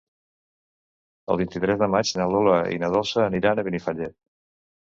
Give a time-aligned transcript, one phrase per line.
[1.33, 4.19] El vint-i-tres de maig na Lola i na Dolça aniran a Benifallet.